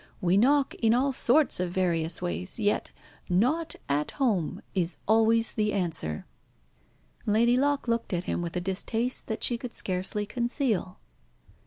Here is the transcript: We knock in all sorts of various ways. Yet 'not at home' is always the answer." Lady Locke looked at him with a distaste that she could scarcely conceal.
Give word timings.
We 0.19 0.35
knock 0.35 0.73
in 0.81 0.95
all 0.95 1.13
sorts 1.13 1.59
of 1.59 1.69
various 1.71 2.23
ways. 2.23 2.57
Yet 2.59 2.89
'not 3.29 3.75
at 3.87 4.09
home' 4.17 4.63
is 4.73 4.97
always 5.07 5.51
the 5.53 5.73
answer." 5.73 6.25
Lady 7.27 7.55
Locke 7.55 7.87
looked 7.87 8.11
at 8.11 8.23
him 8.23 8.41
with 8.41 8.55
a 8.57 8.61
distaste 8.61 9.27
that 9.27 9.43
she 9.43 9.59
could 9.59 9.75
scarcely 9.75 10.25
conceal. 10.25 10.97